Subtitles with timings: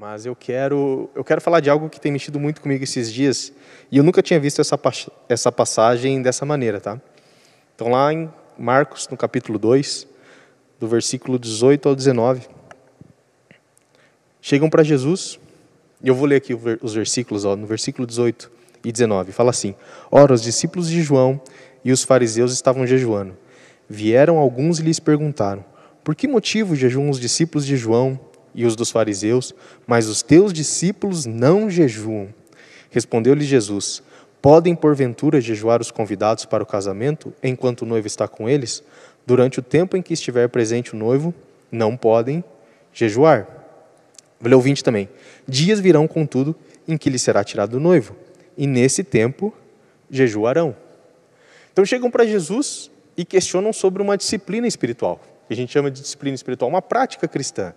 [0.00, 3.52] mas eu quero, eu quero falar de algo que tem mexido muito comigo esses dias,
[3.92, 4.80] e eu nunca tinha visto essa,
[5.28, 6.98] essa passagem dessa maneira, tá?
[7.74, 10.08] Então, lá em Marcos, no capítulo 2,
[10.78, 12.48] do versículo 18 ao 19,
[14.40, 15.38] chegam para Jesus,
[16.02, 18.50] e eu vou ler aqui os versículos, ó, no versículo 18
[18.82, 19.74] e 19, fala assim:
[20.10, 21.38] Ora, os discípulos de João
[21.84, 23.36] e os fariseus estavam jejuando.
[23.86, 25.62] Vieram alguns e lhes perguntaram:
[26.02, 28.18] Por que motivo jejuam os discípulos de João
[28.54, 29.54] e os dos fariseus,
[29.86, 32.28] mas os teus discípulos não jejuam.
[32.90, 34.02] Respondeu-lhe Jesus:
[34.42, 38.82] Podem porventura jejuar os convidados para o casamento enquanto o noivo está com eles?
[39.26, 41.34] Durante o tempo em que estiver presente o noivo,
[41.70, 42.42] não podem
[42.92, 43.46] jejuar.
[44.42, 45.08] O 20 também.
[45.46, 46.56] Dias virão, contudo,
[46.88, 48.16] em que lhe será tirado o noivo,
[48.56, 49.54] e nesse tempo
[50.10, 50.74] jejuarão.
[51.72, 56.00] Então chegam para Jesus e questionam sobre uma disciplina espiritual, que a gente chama de
[56.00, 57.74] disciplina espiritual, uma prática cristã.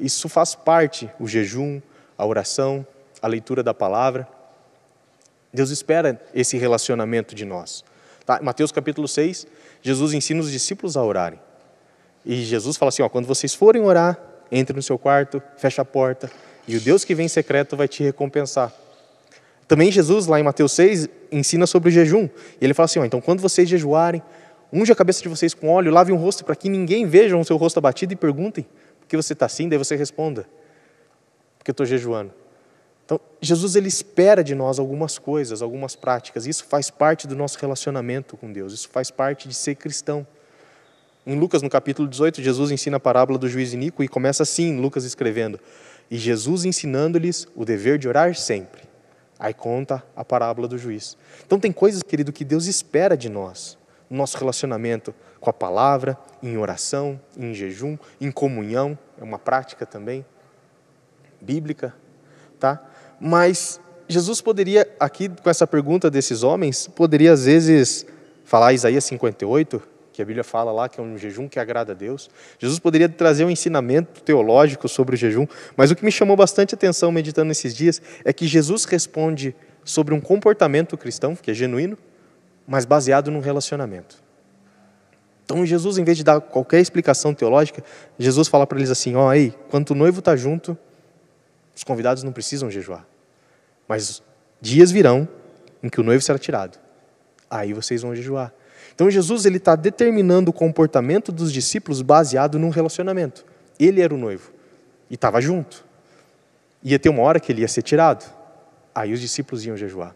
[0.00, 1.80] Isso faz parte, o jejum,
[2.16, 2.86] a oração,
[3.20, 4.26] a leitura da palavra.
[5.52, 7.84] Deus espera esse relacionamento de nós.
[8.24, 8.40] Tá?
[8.42, 9.46] Mateus capítulo 6,
[9.82, 11.38] Jesus ensina os discípulos a orarem.
[12.24, 14.18] E Jesus fala assim: ó, quando vocês forem orar,
[14.50, 16.30] entre no seu quarto, feche a porta,
[16.66, 18.72] e o Deus que vem em secreto vai te recompensar.
[19.68, 22.28] Também Jesus, lá em Mateus 6, ensina sobre o jejum.
[22.60, 24.22] E ele fala assim: ó, então quando vocês jejuarem,
[24.72, 27.44] unge a cabeça de vocês com óleo, lavem o rosto para que ninguém veja o
[27.44, 28.66] seu rosto abatido e perguntem
[29.10, 29.68] que você está assim?
[29.68, 30.46] Daí você responda,
[31.58, 32.32] porque eu estou jejuando.
[33.04, 36.46] Então, Jesus ele espera de nós algumas coisas, algumas práticas.
[36.46, 38.72] Isso faz parte do nosso relacionamento com Deus.
[38.72, 40.24] Isso faz parte de ser cristão.
[41.26, 44.80] Em Lucas, no capítulo 18, Jesus ensina a parábola do juiz iníquo e começa assim,
[44.80, 45.58] Lucas escrevendo:
[46.08, 48.82] E Jesus ensinando-lhes o dever de orar sempre.
[49.40, 51.16] Aí conta a parábola do juiz.
[51.44, 53.76] Então tem coisas, querido, que Deus espera de nós
[54.08, 59.86] no nosso relacionamento com a palavra, em oração, em jejum, em comunhão, é uma prática
[59.86, 60.24] também
[61.40, 61.94] bíblica,
[62.58, 62.82] tá?
[63.18, 68.04] Mas Jesus poderia aqui com essa pergunta desses homens, poderia às vezes
[68.44, 71.94] falar Isaías 58, que a Bíblia fala lá que é um jejum que agrada a
[71.94, 72.28] Deus.
[72.58, 75.46] Jesus poderia trazer um ensinamento teológico sobre o jejum,
[75.76, 80.12] mas o que me chamou bastante atenção meditando nesses dias é que Jesus responde sobre
[80.12, 81.96] um comportamento cristão que é genuíno,
[82.66, 84.22] mas baseado num relacionamento.
[85.50, 87.82] Então Jesus, em vez de dar qualquer explicação teológica,
[88.16, 90.78] Jesus fala para eles assim: ó, oh, aí, quando o noivo está junto,
[91.74, 93.04] os convidados não precisam jejuar.
[93.88, 94.22] Mas
[94.60, 95.28] dias virão
[95.82, 96.78] em que o noivo será tirado.
[97.50, 98.54] Aí vocês vão jejuar.
[98.94, 103.44] Então Jesus ele está determinando o comportamento dos discípulos baseado num relacionamento.
[103.76, 104.52] Ele era o noivo
[105.10, 105.84] e estava junto.
[106.80, 108.24] Ia ter uma hora que ele ia ser tirado.
[108.94, 110.14] Aí os discípulos iam jejuar.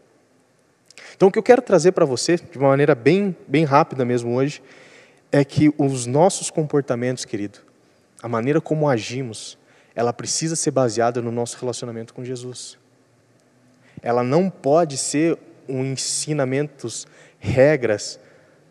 [1.17, 4.35] Então, o que eu quero trazer para você, de uma maneira bem, bem rápida mesmo
[4.35, 4.63] hoje,
[5.35, 7.59] é que os nossos comportamentos, querido,
[8.23, 9.59] a maneira como agimos,
[9.93, 12.79] ela precisa ser baseada no nosso relacionamento com Jesus.
[14.01, 15.37] Ela não pode ser
[15.69, 17.05] um ensinamentos,
[17.41, 18.21] regras,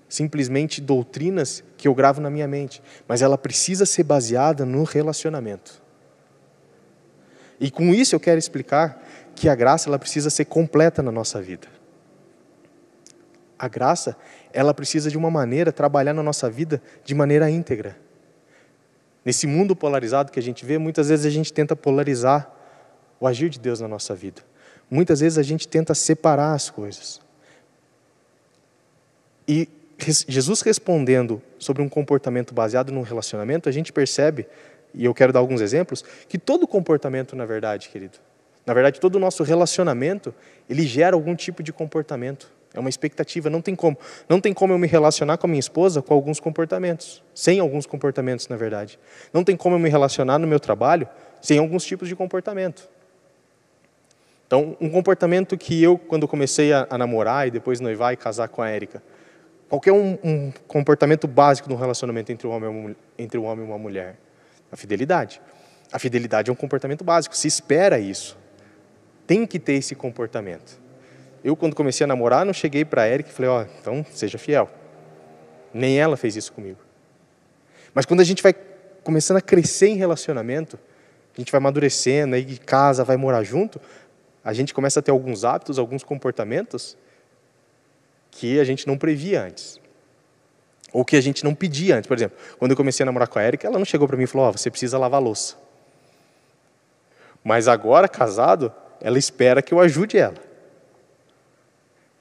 [0.07, 5.81] simplesmente doutrinas que eu gravo na minha mente, mas ela precisa ser baseada no relacionamento.
[7.59, 11.41] E com isso eu quero explicar que a graça ela precisa ser completa na nossa
[11.41, 11.67] vida
[13.63, 14.17] a graça,
[14.51, 17.95] ela precisa de uma maneira trabalhar na nossa vida de maneira íntegra.
[19.23, 22.51] Nesse mundo polarizado que a gente vê, muitas vezes a gente tenta polarizar
[23.21, 24.41] o agir de Deus na nossa vida.
[24.91, 27.21] Muitas vezes a gente tenta separar as coisas.
[29.47, 29.69] E
[30.27, 34.45] Jesus respondendo sobre um comportamento baseado num relacionamento, a gente percebe,
[34.93, 38.17] e eu quero dar alguns exemplos, que todo comportamento, na verdade, querido,
[38.65, 40.35] na verdade, todo o nosso relacionamento,
[40.69, 42.51] ele gera algum tipo de comportamento.
[42.73, 43.97] É uma expectativa, não tem como.
[44.27, 47.85] Não tem como eu me relacionar com a minha esposa com alguns comportamentos, sem alguns
[47.85, 48.99] comportamentos, na verdade.
[49.31, 51.07] Não tem como eu me relacionar no meu trabalho
[51.39, 52.89] sem alguns tipos de comportamento.
[54.47, 58.47] Então, um comportamento que eu, quando comecei a, a namorar e depois noivar e casar
[58.47, 59.03] com a Érica,
[59.69, 63.77] qualquer um, um comportamento básico no relacionamento entre um, homem, entre um homem e uma
[63.77, 64.15] mulher?
[64.71, 65.41] A fidelidade.
[65.91, 68.37] A fidelidade é um comportamento básico, se espera isso.
[69.27, 70.82] Tem que ter esse comportamento.
[71.43, 74.05] Eu, quando comecei a namorar, não cheguei para a Erika e falei, ó, oh, então
[74.11, 74.69] seja fiel.
[75.73, 76.79] Nem ela fez isso comigo.
[77.93, 78.53] Mas quando a gente vai
[79.03, 80.79] começando a crescer em relacionamento,
[81.35, 83.81] a gente vai amadurecendo, aí casa, vai morar junto,
[84.43, 86.95] a gente começa a ter alguns hábitos, alguns comportamentos
[88.31, 89.79] que a gente não previa antes.
[90.93, 92.07] Ou que a gente não pedia antes.
[92.07, 94.23] Por exemplo, quando eu comecei a namorar com a Erika, ela não chegou para mim
[94.23, 95.55] e falou: oh, você precisa lavar louça.
[97.43, 100.52] Mas agora, casado, ela espera que eu ajude ela.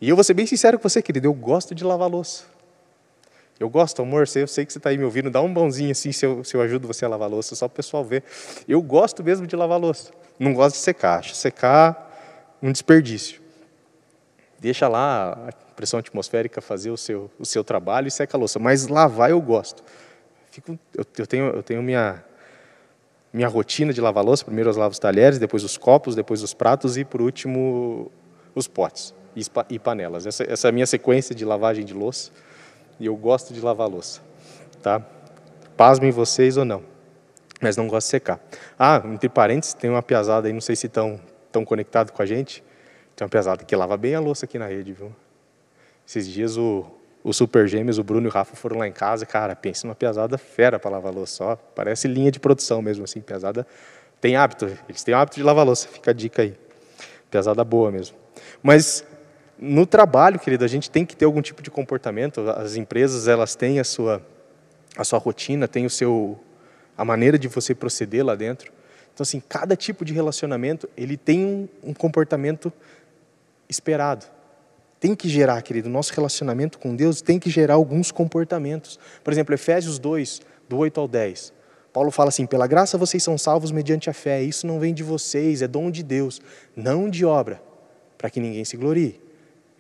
[0.03, 2.43] E eu vou ser bem sincero com você, querido, eu gosto de lavar louça.
[3.61, 6.11] Eu gosto, amor, eu sei que você está aí me ouvindo, dá um bonzinho assim
[6.11, 8.25] se eu, se eu ajudo você a lavar louça, só para o pessoal ver.
[8.67, 10.11] Eu gosto mesmo de lavar louça.
[10.41, 11.21] Não gosto de secar.
[11.21, 13.41] Acho secar um desperdício.
[14.59, 18.59] Deixa lá a pressão atmosférica fazer o seu, o seu trabalho e seca a louça.
[18.59, 19.85] Mas lavar eu gosto.
[20.51, 22.25] Fico, eu, eu, tenho, eu tenho minha,
[23.33, 24.45] minha rotina de lavar louça.
[24.45, 28.11] Primeiro eu lavo os talheres, depois os copos, depois os pratos e, por último,
[28.53, 30.27] os potes e, panelas.
[30.27, 32.31] Essa, essa é a minha sequência de lavagem de louça
[33.01, 34.21] e eu gosto de lavar louça,
[34.83, 35.01] tá?
[35.77, 36.83] Pasmem vocês ou não,
[37.61, 38.41] mas não gosto de secar.
[38.79, 41.19] Ah, entre parênteses, tem uma piazada aí, não sei se estão
[41.51, 42.63] tão conectados com a gente,
[43.17, 45.13] tem uma piazada que lava bem a louça aqui na rede, viu?
[46.07, 46.85] Esses dias o,
[47.25, 49.95] o Super Gêmeos, o Bruno e o Rafa foram lá em casa, cara, pense numa
[49.95, 53.67] piazada fera para lavar louça, ó, parece linha de produção mesmo, assim, piazada
[54.23, 56.55] tem hábito, eles têm hábito de lavar louça, fica a dica aí.
[57.29, 58.17] Piazada boa mesmo.
[58.63, 59.05] Mas
[59.59, 62.41] no trabalho, querido, a gente tem que ter algum tipo de comportamento.
[62.51, 64.25] As empresas, elas têm a sua,
[64.97, 66.39] a sua rotina, têm o seu,
[66.97, 68.73] a maneira de você proceder lá dentro.
[69.15, 72.73] Então, assim, cada tipo de relacionamento, ele tem um, um comportamento
[73.69, 74.27] esperado.
[74.99, 78.99] Tem que gerar, querido, nosso relacionamento com Deus tem que gerar alguns comportamentos.
[79.23, 81.53] Por exemplo, Efésios 2, do 8 ao 10.
[81.93, 84.43] Paulo fala assim: pela graça vocês são salvos mediante a fé.
[84.43, 86.41] Isso não vem de vocês, é dom de Deus,
[86.75, 87.63] não de obra,
[88.17, 89.21] para que ninguém se glorie.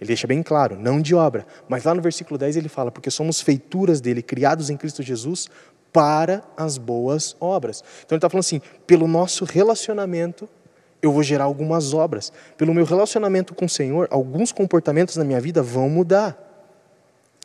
[0.02, 1.46] Ele deixa bem claro, não de obra.
[1.68, 5.48] Mas lá no versículo 10 ele fala, porque somos feituras dele, criados em Cristo Jesus
[5.92, 7.84] para as boas obras.
[8.04, 10.48] Então ele está falando assim, pelo nosso relacionamento,
[11.00, 12.32] eu vou gerar algumas obras.
[12.58, 16.36] Pelo meu relacionamento com o Senhor, alguns comportamentos na minha vida vão mudar.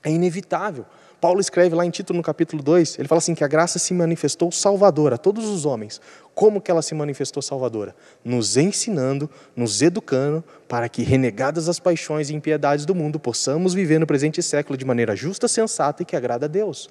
[0.03, 0.83] É inevitável.
[1.19, 3.91] Paulo escreve lá em Tito, no capítulo 2, ele fala assim que a graça se
[3.91, 5.99] manifestou salvadora a todos os homens.
[6.35, 7.95] Como que ela se manifestou salvadora?
[8.23, 13.99] Nos ensinando, nos educando, para que, renegadas as paixões e impiedades do mundo, possamos viver
[13.99, 16.87] no presente século de maneira justa, sensata e que agrada a Deus.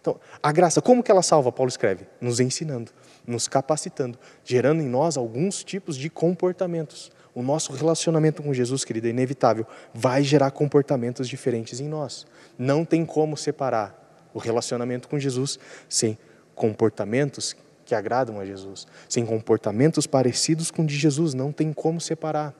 [0.00, 1.52] Então, a graça, como que ela salva?
[1.52, 2.90] Paulo escreve, nos ensinando,
[3.24, 7.12] nos capacitando, gerando em nós alguns tipos de comportamentos.
[7.34, 12.26] O nosso relacionamento com Jesus, querido, é inevitável, vai gerar comportamentos diferentes em nós.
[12.58, 13.96] Não tem como separar
[14.34, 16.18] o relacionamento com Jesus sem
[16.54, 22.00] comportamentos que agradam a Jesus, sem comportamentos parecidos com o de Jesus, não tem como
[22.00, 22.54] separar.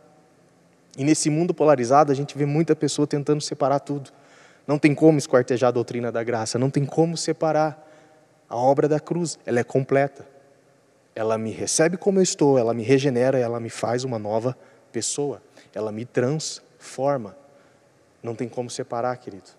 [0.97, 4.11] E nesse mundo polarizado, a gente vê muita pessoa tentando separar tudo.
[4.67, 7.87] Não tem como esquartejar a doutrina da graça, não tem como separar.
[8.49, 10.27] A obra da cruz, ela é completa.
[11.15, 14.57] Ela me recebe como eu estou, ela me regenera, ela me faz uma nova
[14.93, 15.43] pessoa.
[15.75, 17.37] Ela me transforma.
[18.23, 19.51] Não tem como separar, querido.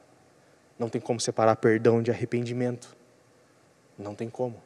[0.77, 2.95] Não tem como separar perdão de arrependimento.
[3.97, 4.61] Não tem como.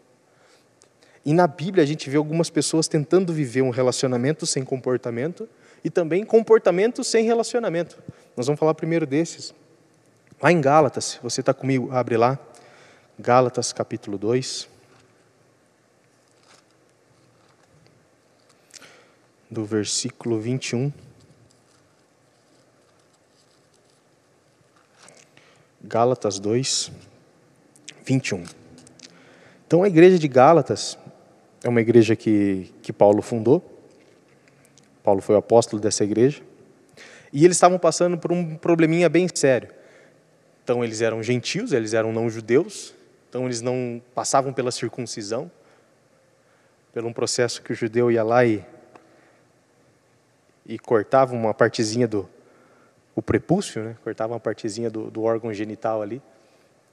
[1.25, 5.49] E na Bíblia a gente vê algumas pessoas tentando viver um relacionamento sem comportamento
[5.83, 7.97] e também comportamento sem relacionamento.
[8.37, 9.53] Nós vamos falar primeiro desses.
[10.41, 12.37] Lá em Gálatas, você está comigo, abre lá.
[13.17, 14.74] Gálatas capítulo 2.
[19.55, 20.91] Do versículo 21.
[25.81, 26.91] Gálatas 2,
[28.03, 28.43] 21.
[29.65, 30.97] Então a igreja de Gálatas
[31.63, 33.63] é uma igreja que, que Paulo fundou.
[35.01, 36.43] Paulo foi o apóstolo dessa igreja.
[37.31, 39.69] E eles estavam passando por um probleminha bem sério.
[40.65, 42.93] Então eles eram gentios, eles eram não judeus,
[43.29, 45.49] então eles não passavam pela circuncisão,
[46.93, 48.61] pelo um processo que o judeu ia lá e,
[50.65, 52.27] e cortava uma partezinha do,
[53.15, 53.95] o prepúcio, né?
[54.03, 56.21] cortava uma partezinha do, do órgão genital ali.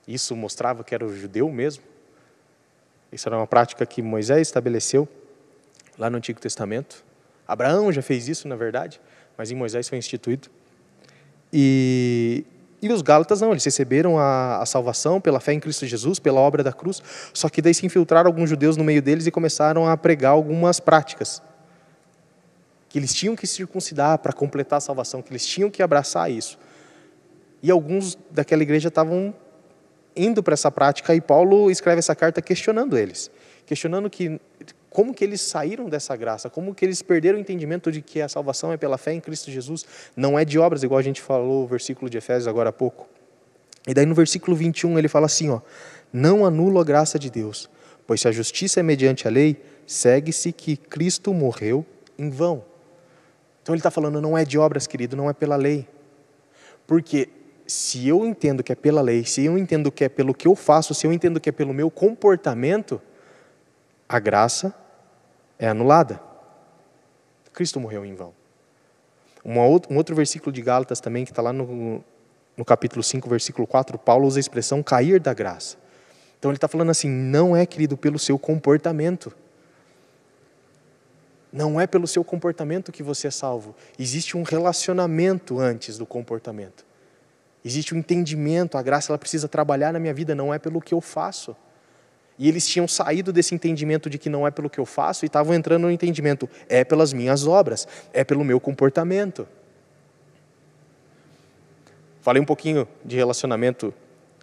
[0.07, 1.83] Isso mostrava que era o judeu mesmo.
[3.11, 5.09] Isso era uma prática que Moisés estabeleceu
[5.99, 7.05] lá no Antigo Testamento.
[7.47, 9.01] Abraão já fez isso, na verdade,
[9.37, 10.49] mas em Moisés foi instituído.
[11.53, 12.45] E,
[12.81, 16.41] e os Gálatas não, eles receberam a, a, salvação pela fé em Cristo Jesus, pela
[16.41, 17.03] obra da cruz,
[17.35, 20.81] só que daí se infiltraram alguns judeus no meio deles e começaram a pregar algumas
[20.81, 21.43] práticas
[22.93, 26.59] que eles tinham que circuncidar para completar a salvação, que eles tinham que abraçar isso.
[27.63, 29.35] E alguns daquela igreja estavam
[30.15, 33.31] indo para essa prática e Paulo escreve essa carta questionando eles,
[33.65, 34.39] questionando que
[34.91, 38.29] como que eles saíram dessa graça, como que eles perderam o entendimento de que a
[38.29, 41.65] salvação é pela fé em Cristo Jesus, não é de obras, igual a gente falou
[41.65, 43.09] o versículo de Efésios agora há pouco.
[43.89, 45.63] E daí no versículo 21 ele fala assim, ó:
[46.13, 47.71] "Não anulo a graça de Deus,
[48.07, 49.57] pois se a justiça é mediante a lei,
[49.87, 51.87] segue-se que Cristo morreu
[52.19, 52.71] em vão."
[53.63, 55.89] Então ele está falando, não é de obras, querido, não é pela lei.
[56.87, 57.29] Porque
[57.67, 60.55] se eu entendo que é pela lei, se eu entendo que é pelo que eu
[60.55, 63.01] faço, se eu entendo que é pelo meu comportamento,
[64.09, 64.75] a graça
[65.59, 66.21] é anulada.
[67.53, 68.35] Cristo morreu em vão.
[69.45, 72.03] Um outro, versículo de Gálatas também, que está lá no,
[72.57, 75.77] no capítulo 5, versículo 4, Paulo usa a expressão cair da graça.
[76.39, 79.35] Então ele está falando assim: não é, querido, pelo seu comportamento.
[81.53, 83.75] Não é pelo seu comportamento que você é salvo.
[83.99, 86.87] Existe um relacionamento antes do comportamento.
[87.65, 90.95] Existe um entendimento, a graça ela precisa trabalhar na minha vida, não é pelo que
[90.95, 91.55] eu faço.
[92.39, 95.27] E eles tinham saído desse entendimento de que não é pelo que eu faço e
[95.27, 99.47] estavam entrando no entendimento, é pelas minhas obras, é pelo meu comportamento.
[102.23, 103.93] Falei um pouquinho de relacionamento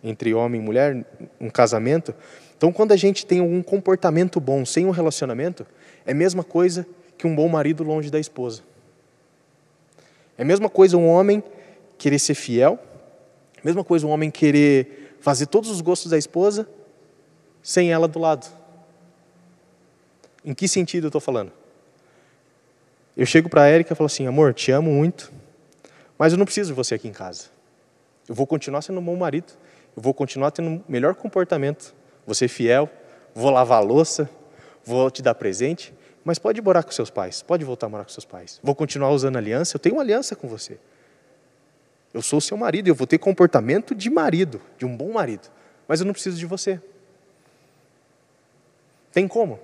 [0.03, 1.05] entre homem e mulher,
[1.41, 2.13] um casamento.
[2.57, 5.65] Então, quando a gente tem um comportamento bom sem um relacionamento,
[6.05, 6.85] é a mesma coisa
[7.19, 8.63] que um bom marido longe da esposa.
[10.37, 11.43] É a mesma coisa um homem
[11.97, 12.79] querer ser fiel,
[13.57, 16.65] a mesma coisa um homem querer fazer todos os gostos da esposa
[17.61, 18.47] sem ela do lado.
[20.45, 21.51] Em que sentido eu estou falando?
[23.17, 25.29] Eu chego para a Érica e falo assim: amor, te amo muito,
[26.17, 27.47] mas eu não preciso de você aqui em casa.
[28.29, 29.51] Eu vou continuar sendo um bom marido.
[29.93, 31.93] Eu vou continuar tendo um melhor comportamento.
[32.25, 32.89] Vou ser fiel.
[33.35, 34.29] Vou lavar a louça.
[34.85, 35.93] Vou te dar presente.
[36.23, 37.41] Mas pode morar com seus pais.
[37.41, 38.59] Pode voltar a morar com seus pais.
[38.61, 39.75] Vou continuar usando aliança.
[39.75, 40.77] Eu tenho uma aliança com você.
[42.13, 45.47] Eu sou seu marido eu vou ter comportamento de marido, de um bom marido.
[45.87, 46.81] Mas eu não preciso de você.
[49.11, 49.59] Tem como?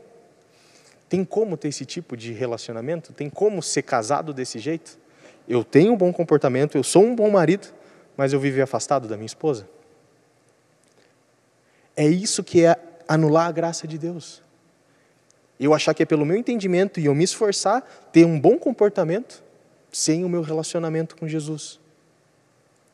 [1.07, 3.13] Tem como ter esse tipo de relacionamento?
[3.13, 4.97] Tem como ser casado desse jeito?
[5.47, 7.67] Eu tenho um bom comportamento, eu sou um bom marido,
[8.17, 9.67] mas eu vivi afastado da minha esposa?
[11.95, 12.75] É isso que é
[13.07, 14.41] anular a graça de Deus.
[15.59, 17.81] Eu achar que é pelo meu entendimento e eu me esforçar
[18.11, 19.43] ter um bom comportamento
[19.91, 21.79] sem o meu relacionamento com Jesus.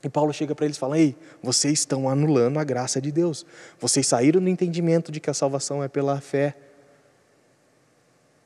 [0.03, 3.45] E Paulo chega para eles e fala: Ei, vocês estão anulando a graça de Deus.
[3.79, 6.55] Vocês saíram do entendimento de que a salvação é pela fé,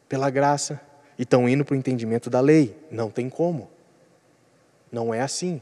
[0.08, 0.80] pela graça,
[1.18, 2.76] e estão indo para o entendimento da lei.
[2.92, 3.70] Não tem como.
[4.92, 5.62] Não é assim.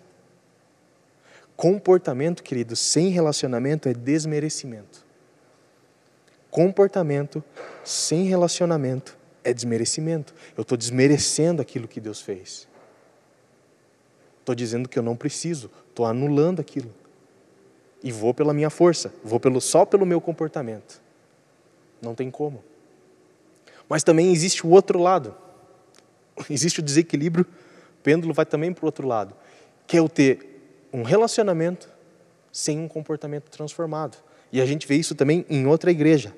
[1.56, 5.03] Comportamento, querido, sem relacionamento é desmerecimento.
[6.54, 7.44] Comportamento
[7.84, 10.36] sem relacionamento é desmerecimento.
[10.56, 12.68] Eu estou desmerecendo aquilo que Deus fez.
[14.40, 16.94] Estou dizendo que eu não preciso, estou anulando aquilo.
[18.04, 21.02] E vou pela minha força, vou pelo, só pelo meu comportamento.
[22.00, 22.64] Não tem como.
[23.90, 25.36] Mas também existe o outro lado.
[26.52, 27.48] Existe o desequilíbrio,
[28.00, 29.36] o pêndulo vai também para o outro lado,
[29.88, 31.90] que é o ter um relacionamento
[32.52, 34.18] sem um comportamento transformado.
[34.52, 36.32] E a gente vê isso também em outra igreja.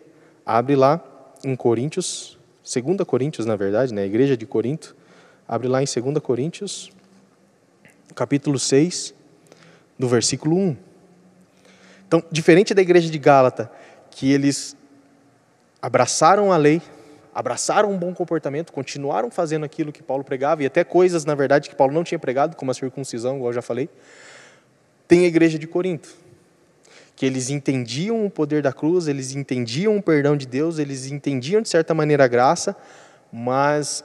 [0.45, 1.03] Abre lá
[1.43, 4.03] em Coríntios, 2 Coríntios, na verdade, né?
[4.03, 4.95] a igreja de Corinto.
[5.47, 6.91] Abre lá em 2 Coríntios,
[8.13, 9.13] capítulo 6,
[9.97, 10.77] do versículo 1.
[12.07, 13.71] Então, diferente da igreja de Gálata,
[14.11, 14.77] que eles
[15.81, 16.81] abraçaram a lei,
[17.33, 21.69] abraçaram um bom comportamento, continuaram fazendo aquilo que Paulo pregava, e até coisas, na verdade,
[21.69, 23.89] que Paulo não tinha pregado, como a circuncisão, igual eu já falei.
[25.07, 26.09] Tem a igreja de Corinto,
[27.15, 31.61] que eles entendiam o poder da cruz, eles entendiam o perdão de Deus, eles entendiam
[31.61, 32.75] de certa maneira a graça,
[33.31, 34.03] mas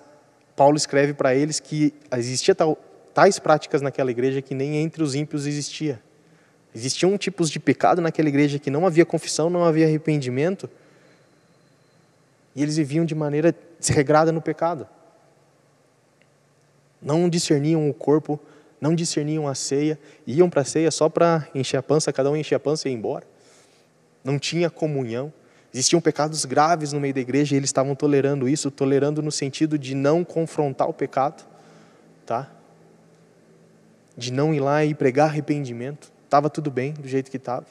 [0.54, 2.78] Paulo escreve para eles que existia tal,
[3.12, 6.00] tais práticas naquela igreja que nem entre os ímpios existia.
[6.72, 10.70] Existiam tipos de pecado naquela igreja que não havia confissão, não havia arrependimento,
[12.54, 14.86] e eles viviam de maneira desregrada no pecado.
[17.02, 18.38] Não discerniam o corpo
[18.80, 22.36] não discerniam a ceia, iam para a ceia só para encher a pança, cada um
[22.36, 23.26] encher a pança e ir embora.
[24.24, 25.32] Não tinha comunhão.
[25.72, 29.78] Existiam pecados graves no meio da igreja e eles estavam tolerando isso, tolerando no sentido
[29.78, 31.44] de não confrontar o pecado,
[32.26, 32.50] tá?
[34.16, 36.10] De não ir lá e pregar arrependimento.
[36.24, 37.66] Estava tudo bem do jeito que estava.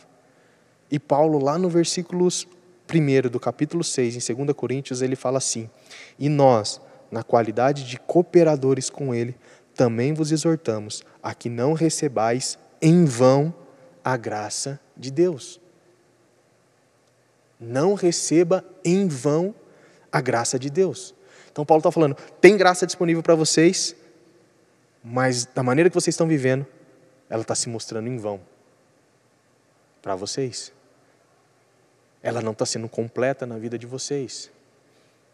[0.91, 5.69] E Paulo, lá no versículo 1 do capítulo 6, em 2 Coríntios, ele fala assim:
[6.17, 9.35] E nós, na qualidade de cooperadores com ele,
[9.79, 13.55] também vos exortamos a que não recebais em vão
[14.03, 15.57] a graça de Deus.
[17.57, 19.55] Não receba em vão
[20.11, 21.15] a graça de Deus.
[21.49, 23.95] Então, Paulo está falando: tem graça disponível para vocês,
[25.01, 26.67] mas da maneira que vocês estão vivendo,
[27.29, 28.41] ela está se mostrando em vão
[30.01, 30.73] para vocês.
[32.21, 34.51] Ela não está sendo completa na vida de vocês.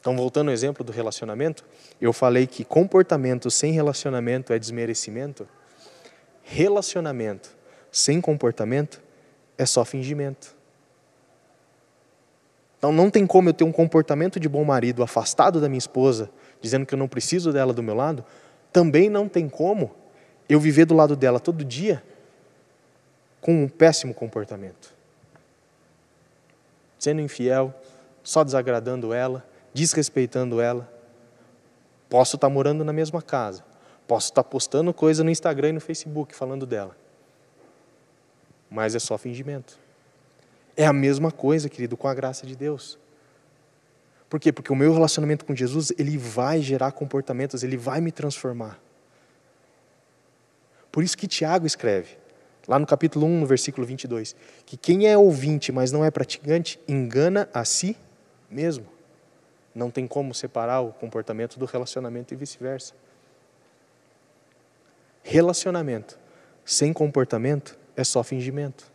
[0.05, 1.65] Então, voltando ao exemplo do relacionamento,
[1.99, 5.47] eu falei que comportamento sem relacionamento é desmerecimento.
[6.43, 7.57] Relacionamento
[7.91, 9.01] sem comportamento
[9.57, 10.55] é só fingimento.
[12.77, 16.29] Então, não tem como eu ter um comportamento de bom marido afastado da minha esposa,
[16.61, 18.23] dizendo que eu não preciso dela do meu lado.
[18.71, 19.95] Também não tem como
[20.47, 22.03] eu viver do lado dela todo dia
[23.41, 24.93] com um péssimo comportamento.
[26.99, 27.73] Sendo infiel,
[28.21, 29.43] só desagradando ela
[29.75, 30.89] desrespeitando ela.
[32.09, 33.61] Posso estar morando na mesma casa.
[34.07, 36.95] Posso estar postando coisa no Instagram e no Facebook falando dela.
[38.69, 39.77] mas é só fingimento.
[40.75, 42.97] É a mesma coisa, querido, com a graça de Deus.
[44.29, 44.51] Por quê?
[44.51, 48.79] Porque o meu relacionamento com Jesus, ele vai gerar comportamentos, ele vai me transformar.
[50.91, 52.17] Por isso que Tiago escreve,
[52.67, 56.79] lá no capítulo 1, no versículo 22, que quem é ouvinte, mas não é praticante,
[56.87, 57.95] engana a si
[58.49, 58.94] mesmo.
[59.75, 62.93] Não tem como separar o comportamento do relacionamento e vice-versa.
[65.21, 66.17] Relacionamento
[66.63, 68.91] sem comportamento é só fingimento.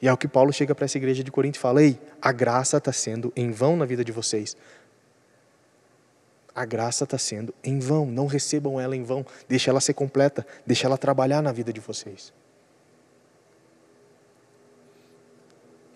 [0.00, 2.30] E é o que Paulo chega para essa igreja de Corinto e fala: Ei, a
[2.30, 4.56] graça está sendo em vão na vida de vocês.
[6.54, 8.06] A graça está sendo em vão.
[8.06, 9.26] Não recebam ela em vão.
[9.48, 10.46] Deixa ela ser completa.
[10.64, 12.32] Deixa ela trabalhar na vida de vocês.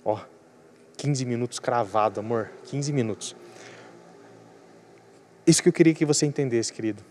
[0.04, 0.18] Ó,
[0.96, 2.50] 15 minutos cravado, amor.
[2.64, 3.36] 15 minutos.
[5.48, 7.02] Isso que eu queria que você entendesse, querido.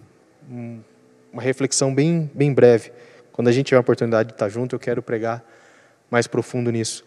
[1.33, 2.91] Uma reflexão bem, bem breve.
[3.31, 5.43] Quando a gente tiver a oportunidade de estar junto, eu quero pregar
[6.11, 7.03] mais profundo nisso.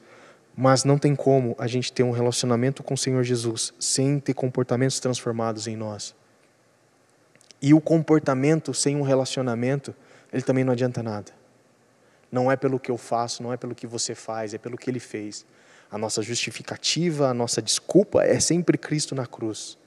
[0.56, 4.34] Mas não tem como a gente ter um relacionamento com o Senhor Jesus sem ter
[4.34, 6.16] comportamentos transformados em nós.
[7.62, 9.94] E o comportamento sem um relacionamento,
[10.32, 11.30] ele também não adianta nada.
[12.32, 14.90] Não é pelo que eu faço, não é pelo que você faz, é pelo que
[14.90, 15.46] ele fez.
[15.92, 19.78] A nossa justificativa, a nossa desculpa é sempre Cristo na cruz.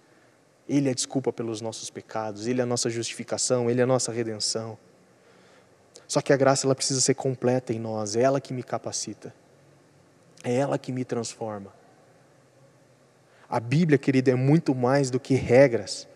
[0.67, 3.87] Ele é a desculpa pelos nossos pecados, ele é a nossa justificação, ele é a
[3.87, 4.77] nossa redenção.
[6.07, 9.33] Só que a graça ela precisa ser completa em nós, é ela que me capacita.
[10.43, 11.73] É ela que me transforma.
[13.49, 16.07] A Bíblia, querida, é muito mais do que regras,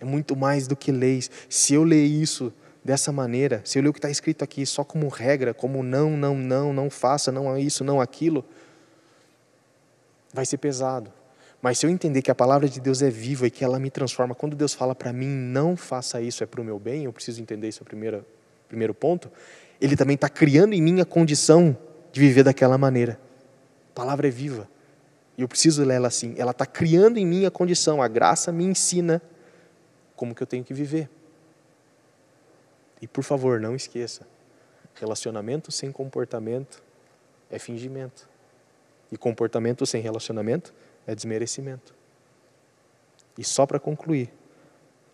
[0.00, 1.30] é muito mais do que leis.
[1.48, 2.52] Se eu ler isso
[2.84, 6.16] dessa maneira, se eu ler o que está escrito aqui só como regra, como não,
[6.16, 8.44] não, não, não faça, não isso, não aquilo,
[10.32, 11.12] vai ser pesado.
[11.60, 13.90] Mas se eu entender que a palavra de Deus é viva e que ela me
[13.90, 17.12] transforma, quando Deus fala para mim, não faça isso, é para o meu bem, eu
[17.12, 18.24] preciso entender isso a primeira
[18.66, 19.30] primeiro ponto,
[19.80, 21.76] ele também está criando em mim a condição
[22.12, 23.18] de viver daquela maneira.
[23.90, 24.68] A palavra é viva.
[25.36, 26.34] E eu preciso ler ela assim.
[26.38, 28.00] Ela está criando em mim a condição.
[28.00, 29.20] A graça me ensina
[30.14, 31.10] como que eu tenho que viver.
[33.00, 34.26] E por favor, não esqueça.
[34.94, 36.82] Relacionamento sem comportamento
[37.50, 38.28] é fingimento.
[39.12, 40.74] E comportamento sem relacionamento
[41.06, 41.94] é desmerecimento.
[43.38, 44.32] E só para concluir,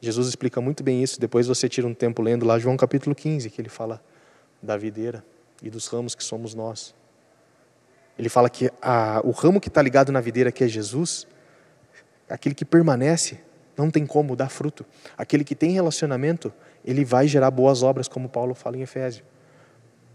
[0.01, 1.21] Jesus explica muito bem isso.
[1.21, 4.03] Depois você tira um tempo lendo lá João capítulo 15, que ele fala
[4.63, 5.25] da videira
[5.63, 6.95] e dos ramos que somos nós.
[8.19, 11.27] Ele fala que a, o ramo que está ligado na videira, que é Jesus,
[12.29, 13.41] aquele que permanece,
[13.77, 14.85] não tem como dar fruto.
[15.17, 16.53] Aquele que tem relacionamento,
[16.85, 19.25] ele vai gerar boas obras, como Paulo fala em Efésio.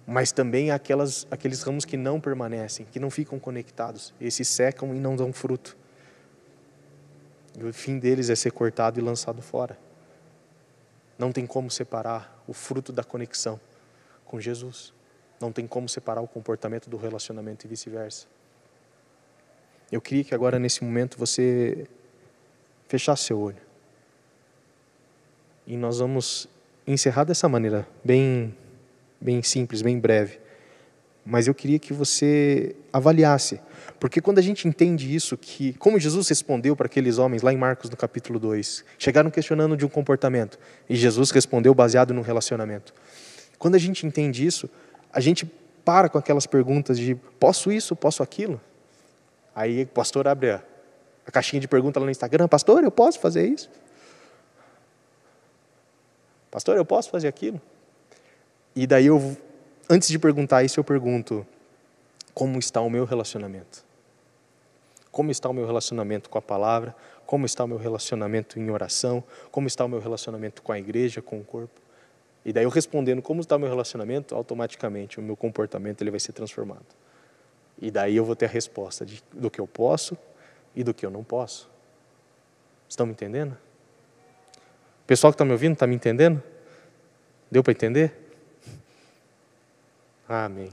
[0.09, 4.99] Mas também aquelas, aqueles ramos que não permanecem, que não ficam conectados, esses secam e
[4.99, 5.75] não dão fruto.
[7.59, 9.77] E o fim deles é ser cortado e lançado fora.
[11.19, 13.59] Não tem como separar o fruto da conexão
[14.23, 14.93] com Jesus.
[15.41, 18.27] Não tem como separar o comportamento do relacionamento e vice-versa.
[19.91, 21.85] Eu queria que agora, nesse momento, você
[22.87, 23.61] fechasse seu olho.
[25.65, 26.47] E nós vamos
[26.85, 28.55] encerrar dessa maneira, bem,
[29.19, 30.39] bem simples, bem breve.
[31.25, 33.59] Mas eu queria que você avaliasse
[33.99, 37.57] porque quando a gente entende isso, que como Jesus respondeu para aqueles homens lá em
[37.57, 42.93] Marcos no capítulo 2, chegaram questionando de um comportamento, e Jesus respondeu baseado no relacionamento.
[43.57, 44.69] Quando a gente entende isso,
[45.11, 45.45] a gente
[45.83, 48.61] para com aquelas perguntas de posso isso, posso aquilo?
[49.55, 50.63] Aí o pastor abre a,
[51.25, 53.69] a caixinha de perguntas lá no Instagram, pastor, eu posso fazer isso?
[56.51, 57.59] Pastor, eu posso fazer aquilo?
[58.77, 59.35] E daí eu,
[59.89, 61.43] antes de perguntar isso, eu pergunto,
[62.31, 63.83] como está o meu relacionamento?
[65.11, 66.95] Como está o meu relacionamento com a palavra?
[67.25, 69.23] Como está o meu relacionamento em oração?
[69.49, 71.81] Como está o meu relacionamento com a igreja, com o corpo?
[72.45, 76.19] E daí eu respondendo como está o meu relacionamento, automaticamente o meu comportamento ele vai
[76.19, 76.85] ser transformado.
[77.81, 80.15] E daí eu vou ter a resposta de, do que eu posso
[80.75, 81.67] e do que eu não posso.
[82.87, 83.53] Estão me entendendo?
[85.03, 86.43] O pessoal que está me ouvindo está me entendendo?
[87.49, 88.26] Deu para entender?
[90.27, 90.71] Amém.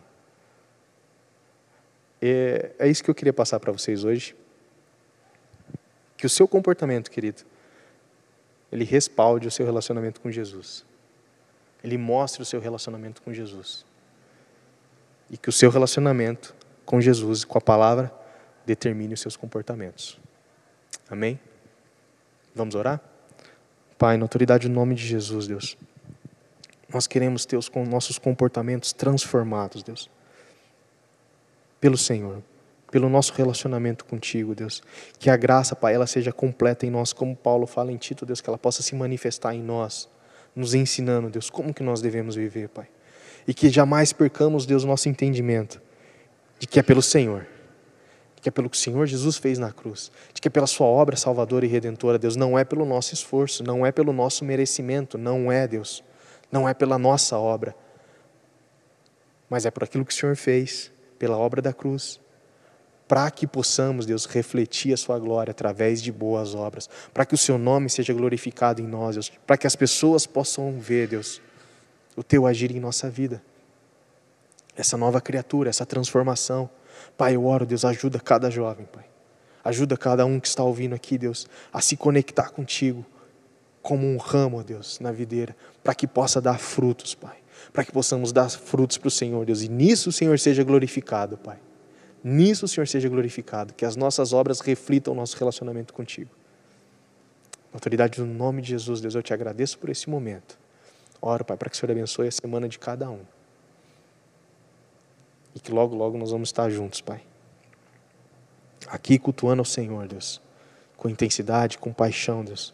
[2.20, 4.34] É, é isso que eu queria passar para vocês hoje.
[6.16, 7.42] Que o seu comportamento, querido,
[8.72, 10.84] ele respalde o seu relacionamento com Jesus.
[11.82, 13.84] Ele mostre o seu relacionamento com Jesus.
[15.30, 18.12] E que o seu relacionamento com Jesus, com a palavra,
[18.64, 20.18] determine os seus comportamentos.
[21.08, 21.38] Amém?
[22.54, 23.00] Vamos orar?
[23.98, 25.76] Pai, na autoridade do nome de Jesus, Deus,
[26.92, 30.10] nós queremos ter os nossos comportamentos transformados, Deus
[31.84, 32.42] pelo Senhor,
[32.90, 34.82] pelo nosso relacionamento contigo, Deus.
[35.18, 38.40] Que a graça, Pai, ela seja completa em nós, como Paulo fala em Tito, Deus,
[38.40, 40.08] que ela possa se manifestar em nós,
[40.56, 42.88] nos ensinando, Deus, como que nós devemos viver, Pai.
[43.46, 45.78] E que jamais percamos, Deus, nosso entendimento
[46.58, 47.46] de que é pelo Senhor,
[48.40, 50.86] que é pelo que o Senhor Jesus fez na cruz, de que é pela Sua
[50.86, 55.18] obra salvadora e redentora, Deus, não é pelo nosso esforço, não é pelo nosso merecimento,
[55.18, 56.02] não é, Deus,
[56.54, 57.74] não é pela nossa obra,
[59.50, 62.20] mas é por aquilo que o Senhor fez, pela obra da cruz,
[63.08, 67.38] para que possamos, Deus, refletir a Sua glória através de boas obras, para que o
[67.38, 71.42] Seu nome seja glorificado em nós, Deus, para que as pessoas possam ver, Deus,
[72.14, 73.42] o Teu agir em nossa vida,
[74.76, 76.70] essa nova criatura, essa transformação.
[77.16, 79.04] Pai, eu oro, Deus, ajuda cada jovem, Pai.
[79.64, 83.04] Ajuda cada um que está ouvindo aqui, Deus, a se conectar contigo
[83.84, 87.36] como um ramo, Deus, na videira, para que possa dar frutos, Pai.
[87.70, 89.62] Para que possamos dar frutos para o Senhor, Deus.
[89.62, 91.58] E nisso o Senhor seja glorificado, Pai.
[92.24, 93.74] Nisso o Senhor seja glorificado.
[93.74, 96.30] Que as nossas obras reflitam o nosso relacionamento contigo.
[97.70, 100.58] Na autoridade do nome de Jesus, Deus, eu te agradeço por esse momento.
[101.20, 103.20] Oro, Pai, para que o Senhor abençoe a semana de cada um.
[105.54, 107.20] E que logo, logo nós vamos estar juntos, Pai.
[108.86, 110.40] Aqui cultuando ao Senhor, Deus.
[110.96, 112.72] Com intensidade, com paixão, Deus.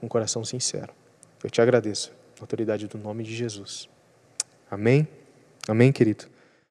[0.00, 0.92] Com coração sincero.
[1.44, 2.10] Eu te agradeço.
[2.38, 3.88] Na autoridade do nome de Jesus.
[4.70, 5.06] Amém?
[5.68, 6.24] Amém, querido?